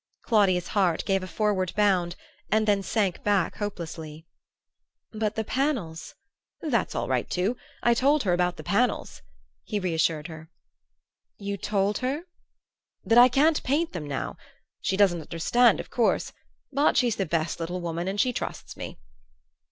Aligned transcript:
Claudia's 0.23 0.69
heart 0.69 1.05
gave 1.05 1.21
a 1.21 1.27
forward 1.27 1.71
bound 1.75 2.15
and 2.51 2.67
then 2.67 2.81
sank 2.81 3.21
back 3.23 3.57
hopelessly. 3.57 4.25
"But 5.11 5.35
the 5.35 5.43
panels?" 5.43 6.15
"That's 6.61 6.95
all 6.95 7.07
right 7.07 7.29
too. 7.29 7.55
I 7.83 7.93
told 7.93 8.23
her 8.23 8.33
about 8.33 8.57
the 8.57 8.63
panels," 8.63 9.21
he 9.63 9.77
reassured 9.79 10.25
her. 10.25 10.49
"You 11.37 11.55
told 11.55 11.99
her?" 11.99 12.23
"That 13.05 13.19
I 13.19 13.27
can't 13.29 13.61
paint 13.61 13.93
them 13.93 14.07
now. 14.07 14.37
She 14.81 14.97
doesn't 14.97 15.21
understand, 15.21 15.79
of 15.79 15.91
course; 15.91 16.33
but 16.73 16.97
she's 16.97 17.17
the 17.17 17.27
best 17.27 17.59
little 17.59 17.79
woman 17.79 18.07
and 18.07 18.19
she 18.19 18.33
trusts 18.33 18.75
me." 18.75 18.97